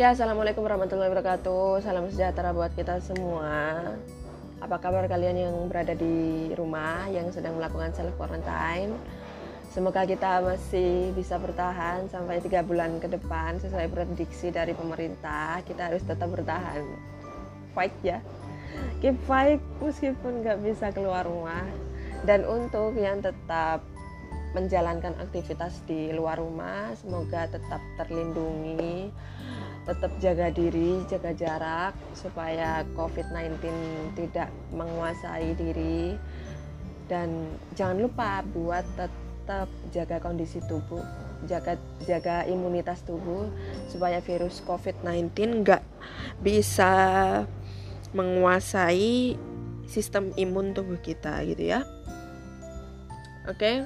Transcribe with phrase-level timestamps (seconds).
[0.00, 1.84] Oke, assalamualaikum warahmatullahi wabarakatuh.
[1.84, 3.84] Salam sejahtera buat kita semua.
[4.56, 8.96] Apa kabar kalian yang berada di rumah yang sedang melakukan self quarantine?
[9.68, 15.60] Semoga kita masih bisa bertahan sampai tiga bulan ke depan sesuai prediksi dari pemerintah.
[15.68, 16.80] Kita harus tetap bertahan,
[17.76, 18.24] fight ya,
[19.04, 21.68] keep fight meskipun nggak bisa keluar rumah.
[22.24, 23.84] Dan untuk yang tetap
[24.56, 29.12] menjalankan aktivitas di luar rumah, semoga tetap terlindungi
[29.88, 33.64] tetap jaga diri, jaga jarak supaya COVID-19
[34.12, 36.14] tidak menguasai diri
[37.08, 41.02] dan jangan lupa buat tetap jaga kondisi tubuh,
[41.48, 43.48] jaga jaga imunitas tubuh
[43.88, 45.82] supaya virus COVID-19 nggak
[46.44, 46.92] bisa
[48.12, 49.34] menguasai
[49.88, 51.82] sistem imun tubuh kita gitu ya.
[53.48, 53.58] Oke.
[53.58, 53.76] Okay?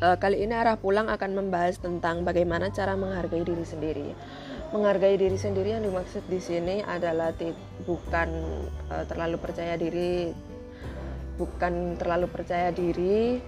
[0.00, 4.08] Uh, kali ini arah pulang akan membahas tentang bagaimana cara menghargai diri sendiri
[4.68, 7.32] menghargai diri sendiri yang dimaksud di sini adalah
[7.88, 8.28] bukan
[8.92, 10.28] uh, terlalu percaya diri
[11.38, 13.38] bukan terlalu percaya diri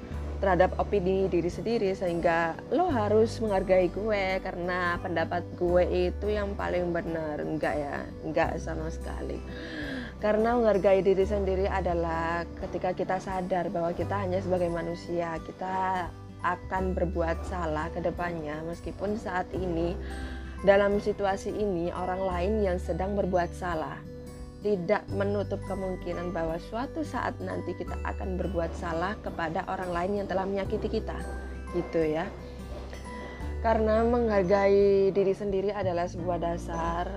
[0.41, 6.97] terhadap opini diri sendiri sehingga lo harus menghargai gue karena pendapat gue itu yang paling
[6.97, 7.45] benar.
[7.45, 9.37] Enggak ya enggak sama sekali.
[10.17, 16.09] Karena menghargai diri sendiri adalah ketika kita sadar bahwa kita hanya sebagai manusia kita
[16.41, 18.65] akan berbuat salah ke depannya.
[18.65, 19.93] Meskipun saat ini
[20.61, 23.97] dalam situasi ini, orang lain yang sedang berbuat salah
[24.61, 30.29] tidak menutup kemungkinan bahwa suatu saat nanti kita akan berbuat salah kepada orang lain yang
[30.29, 31.17] telah menyakiti kita,
[31.73, 32.29] gitu ya.
[33.65, 37.09] Karena menghargai diri sendiri adalah sebuah dasar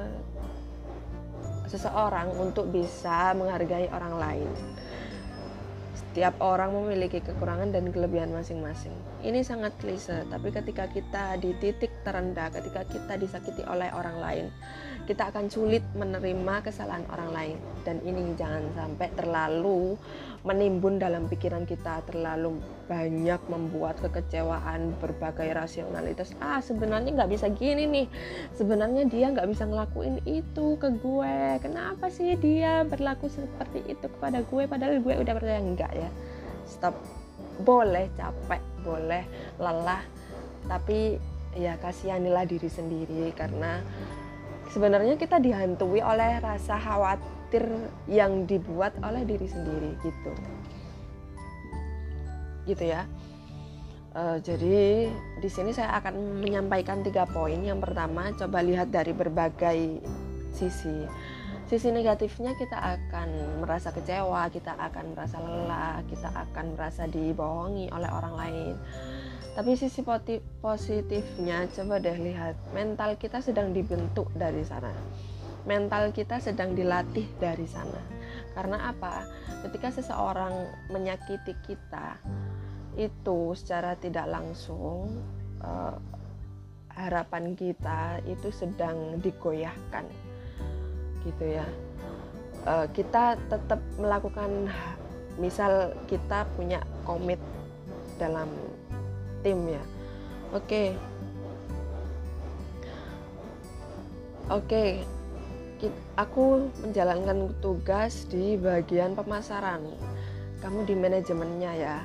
[1.67, 4.49] seseorang untuk bisa menghargai orang lain.
[6.13, 8.93] Setiap orang memiliki kekurangan dan kelebihan masing-masing.
[9.25, 14.45] Ini sangat klise, tapi ketika kita di titik terendah, ketika kita disakiti oleh orang lain,
[15.03, 17.57] kita akan sulit menerima kesalahan orang lain.
[17.83, 19.99] Dan ini jangan sampai terlalu
[20.43, 26.35] menimbun dalam pikiran kita, terlalu banyak membuat kekecewaan, berbagai rasionalitas.
[26.39, 28.07] Ah, sebenarnya nggak bisa gini nih.
[28.55, 31.59] Sebenarnya dia nggak bisa ngelakuin itu ke gue.
[31.63, 34.63] Kenapa sih dia berlaku seperti itu kepada gue?
[34.67, 36.11] Padahal gue udah percaya enggak ya
[36.67, 36.95] stop
[37.61, 39.23] boleh capek boleh
[39.61, 40.01] lelah
[40.65, 41.21] tapi
[41.53, 43.83] ya kasihanilah diri sendiri karena
[44.73, 47.69] sebenarnya kita dihantui oleh rasa khawatir
[48.09, 50.33] yang dibuat oleh diri sendiri gitu.
[52.65, 53.05] Gitu ya.
[54.13, 55.09] Uh, jadi
[55.41, 57.61] di sini saya akan menyampaikan tiga poin.
[57.61, 60.01] Yang pertama coba lihat dari berbagai
[60.53, 61.05] sisi.
[61.69, 68.09] Sisi negatifnya kita akan merasa kecewa, kita akan merasa lelah, kita akan merasa dibohongi oleh
[68.09, 68.75] orang lain.
[69.53, 70.01] Tapi sisi
[70.61, 74.89] positifnya coba deh lihat, mental kita sedang dibentuk dari sana.
[75.69, 78.01] Mental kita sedang dilatih dari sana.
[78.57, 79.23] Karena apa?
[79.61, 80.53] Ketika seseorang
[80.89, 82.17] menyakiti kita,
[82.97, 85.09] itu secara tidak langsung
[85.61, 85.97] uh,
[86.93, 90.05] harapan kita itu sedang digoyahkan
[91.25, 91.65] gitu ya
[92.69, 94.69] uh, kita tetap melakukan
[95.41, 97.41] misal kita punya komit
[98.21, 98.45] dalam
[99.43, 99.83] tim ya
[100.55, 100.87] oke okay.
[104.47, 105.91] oke okay.
[106.15, 109.83] aku menjalankan tugas di bagian pemasaran
[110.63, 111.97] kamu di manajemennya ya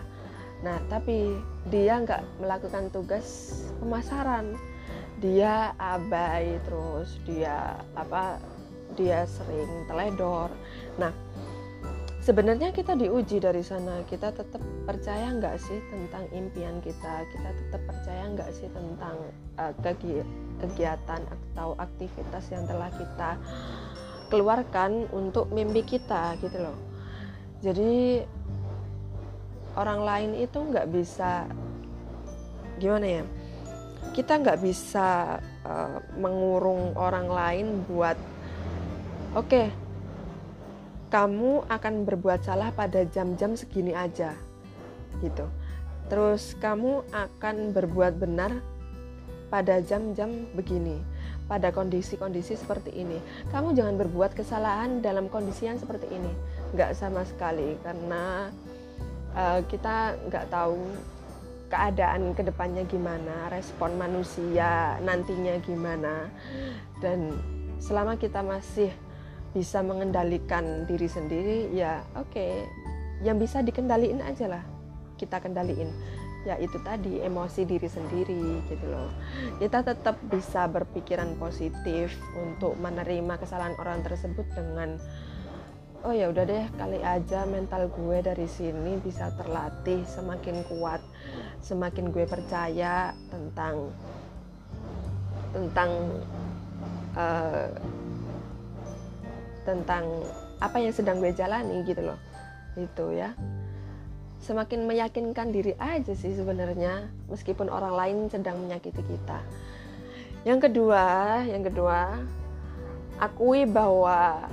[0.67, 1.39] nah tapi
[1.71, 4.59] dia nggak melakukan tugas pemasaran
[5.23, 8.43] dia abai terus dia apa
[8.99, 10.51] dia sering teledor
[10.99, 11.15] nah
[12.29, 14.05] sebenarnya kita diuji dari sana.
[14.05, 17.25] Kita tetap percaya nggak sih tentang impian kita?
[17.33, 19.17] Kita tetap percaya nggak sih tentang
[19.57, 19.73] uh,
[20.61, 23.41] kegiatan atau aktivitas yang telah kita
[24.29, 26.77] keluarkan untuk mimpi kita gitu loh.
[27.65, 28.21] Jadi
[29.81, 31.49] orang lain itu nggak bisa
[32.77, 33.25] gimana ya?
[34.13, 38.21] Kita nggak bisa uh, mengurung orang lain buat
[39.37, 39.69] Oke,
[41.09, 44.37] kamu akan berbuat salah pada jam-jam segini aja,
[45.25, 45.49] gitu.
[46.09, 48.61] Terus kamu akan berbuat benar
[49.49, 51.01] pada jam-jam begini,
[51.49, 53.17] pada kondisi-kondisi seperti ini.
[53.49, 56.33] Kamu jangan berbuat kesalahan dalam kondisi yang seperti ini,
[56.77, 58.53] nggak sama sekali, karena
[59.33, 60.81] uh, kita nggak tahu
[61.69, 66.29] keadaan ke depannya gimana, respon manusia nantinya gimana,
[67.01, 67.37] dan
[67.81, 68.93] selama kita masih
[69.57, 72.69] bisa mengendalikan diri sendiri ya oke okay.
[73.25, 74.65] yang bisa dikendaliin aja lah
[75.17, 75.91] kita kendaliin
[76.47, 79.11] ya itu tadi emosi diri sendiri gitu loh
[79.59, 84.97] kita tetap bisa berpikiran positif untuk menerima kesalahan orang tersebut dengan
[86.07, 91.03] oh ya udah deh kali aja mental gue dari sini bisa terlatih semakin kuat
[91.59, 93.91] semakin gue percaya tentang
[95.51, 95.91] tentang
[97.19, 97.67] uh,
[99.63, 100.05] tentang
[100.59, 102.19] apa yang sedang gue jalani gitu loh.
[102.75, 103.35] Itu ya.
[104.39, 109.39] Semakin meyakinkan diri aja sih sebenarnya meskipun orang lain sedang menyakiti kita.
[110.47, 111.05] Yang kedua
[111.47, 112.23] yang kedua
[113.19, 114.47] akui bahwa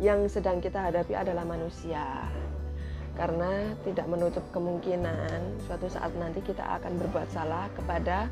[0.00, 2.04] yang sedang kita hadapi adalah manusia.
[3.16, 8.28] Karena tidak menutup kemungkinan suatu saat nanti kita akan berbuat salah kepada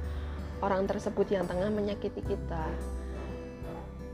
[0.60, 2.64] orang tersebut yang tengah menyakiti kita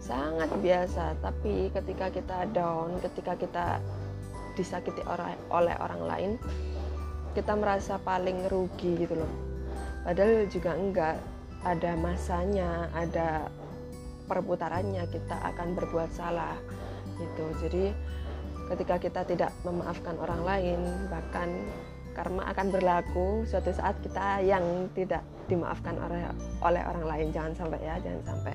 [0.00, 3.66] sangat biasa tapi ketika kita down ketika kita
[4.56, 5.04] disakiti
[5.52, 6.30] oleh orang lain
[7.30, 9.32] kita merasa paling rugi gitu loh.
[10.02, 11.16] Padahal juga enggak
[11.62, 13.46] ada masanya ada
[14.26, 16.56] perputarannya kita akan berbuat salah
[17.20, 17.44] gitu.
[17.62, 17.84] Jadi
[18.74, 20.80] ketika kita tidak memaafkan orang lain
[21.10, 21.48] bahkan
[22.10, 26.26] karma akan berlaku suatu saat kita yang tidak dimaafkan oleh
[26.66, 27.26] oleh orang lain.
[27.30, 28.54] Jangan sampai ya jangan sampai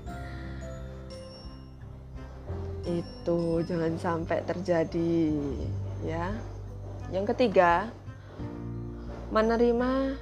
[2.86, 5.34] itu jangan sampai terjadi
[6.06, 6.38] ya
[7.10, 7.90] yang ketiga
[9.34, 10.16] menerima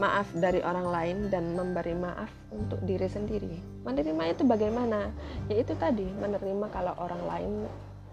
[0.00, 3.60] maaf dari orang lain dan memberi maaf untuk diri sendiri.
[3.84, 5.12] Menerima itu bagaimana?
[5.52, 7.52] Yaitu tadi menerima kalau orang lain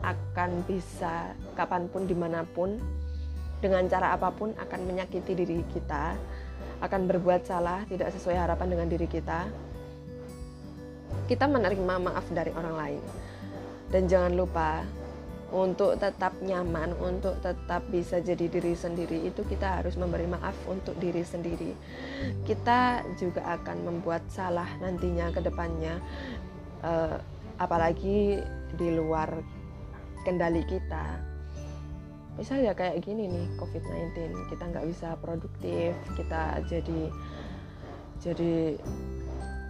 [0.04, 2.78] akan bisa kapan pun di mana pun
[3.58, 6.14] dengan cara apa pun akan menyakiti diri kita,
[6.84, 9.50] akan berbuat salah tidak sesuai harapan dengan diri kita.
[11.26, 13.02] Kita menerima maaf dari orang lain.
[13.88, 14.84] Dan jangan lupa
[15.48, 20.92] untuk tetap nyaman, untuk tetap bisa jadi diri sendiri itu kita harus memberi maaf untuk
[21.00, 21.72] diri sendiri.
[22.44, 26.04] Kita juga akan membuat salah nantinya ke depannya,
[26.84, 27.16] uh,
[27.64, 28.44] apalagi
[28.76, 29.40] di luar
[30.28, 31.24] kendali kita.
[32.36, 37.02] Misalnya kayak gini nih COVID-19, kita nggak bisa produktif, kita jadi
[38.20, 38.76] jadi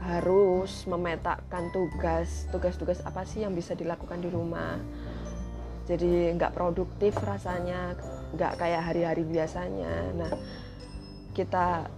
[0.07, 4.80] harus memetakan tugas tugas-tugas apa sih yang bisa dilakukan di rumah.
[5.88, 7.95] Jadi nggak produktif rasanya
[8.31, 10.15] nggak kayak hari-hari biasanya.
[10.15, 10.31] Nah
[11.36, 11.92] kita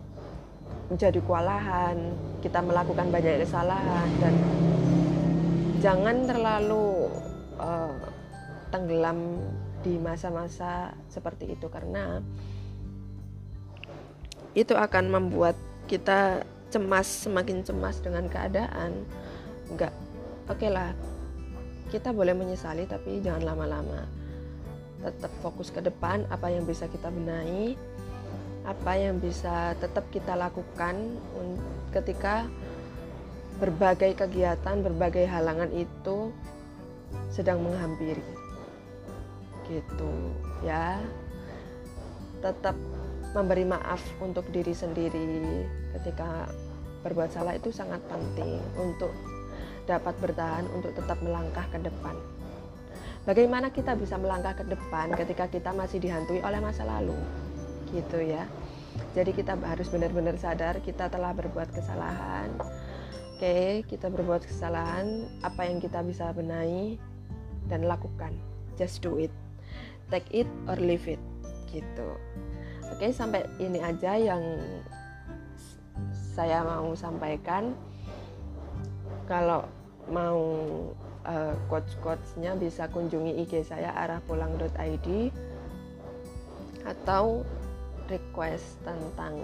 [0.90, 1.98] menjadi kewalahan
[2.42, 4.34] kita melakukan banyak kesalahan dan
[5.80, 7.08] jangan terlalu
[7.62, 7.94] uh,
[8.74, 9.38] tenggelam
[9.80, 12.20] di masa-masa seperti itu karena
[14.58, 15.56] itu akan membuat
[15.88, 19.06] kita cemas semakin cemas dengan keadaan
[19.74, 19.94] nggak
[20.50, 20.94] oke okay lah
[21.90, 24.06] kita boleh menyesali tapi jangan lama-lama.
[25.02, 27.76] Tetap fokus ke depan apa yang bisa kita benahi
[28.68, 31.18] apa yang bisa tetap kita lakukan
[31.90, 32.46] ketika
[33.58, 36.30] berbagai kegiatan berbagai halangan itu
[37.34, 38.22] sedang menghampiri.
[39.66, 40.14] Gitu
[40.62, 41.02] ya.
[42.46, 42.78] Tetap
[43.34, 45.66] memberi maaf untuk diri sendiri
[46.00, 46.50] ketika
[47.06, 49.14] berbuat salah itu sangat penting untuk
[49.86, 52.14] dapat bertahan untuk tetap melangkah ke depan.
[53.26, 57.18] Bagaimana kita bisa melangkah ke depan ketika kita masih dihantui oleh masa lalu?
[57.94, 58.46] Gitu ya.
[59.14, 62.50] Jadi kita harus benar-benar sadar kita telah berbuat kesalahan.
[63.40, 67.00] Oke, kita berbuat kesalahan, apa yang kita bisa benahi
[67.72, 68.36] dan lakukan.
[68.76, 69.32] Just do it.
[70.12, 71.22] Take it or leave it.
[71.70, 72.10] Gitu.
[72.94, 74.42] Oke, sampai ini aja yang
[76.34, 77.76] saya mau sampaikan.
[79.30, 79.66] Kalau
[80.10, 80.42] mau
[81.26, 85.08] uh, quotes-quotesnya bisa kunjungi IG saya arahpulang.id
[86.88, 87.46] atau
[88.10, 89.38] request tentang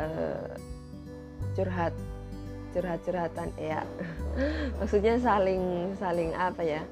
[0.00, 0.48] uh,
[1.52, 1.92] curhat
[2.72, 3.84] curhat-curhatan ya
[4.80, 6.82] maksudnya saling saling apa ya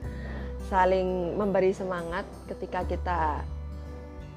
[0.68, 3.20] saling memberi semangat ketika kita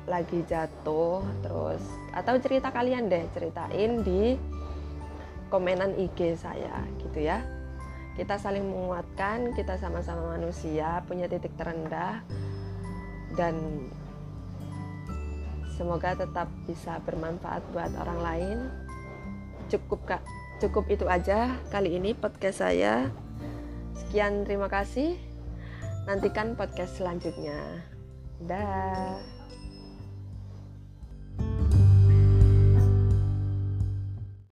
[0.09, 4.35] lagi jatuh terus atau cerita kalian deh ceritain di
[5.53, 7.41] komenan IG saya gitu ya.
[8.17, 12.21] Kita saling menguatkan kita sama-sama manusia punya titik terendah
[13.39, 13.55] dan
[15.79, 18.57] semoga tetap bisa bermanfaat buat orang lain.
[19.71, 20.23] Cukup kak.
[20.59, 23.07] Cukup itu aja kali ini podcast saya.
[23.95, 25.15] Sekian terima kasih.
[26.03, 27.55] Nantikan podcast selanjutnya.
[28.43, 29.38] Dah